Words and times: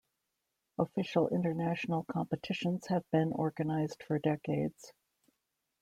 Official 0.79 1.29
international 1.29 2.05
competitions 2.05 2.87
have 2.87 3.03
been 3.11 3.31
organised 3.33 4.01
for 4.01 4.17
decades. 4.17 4.93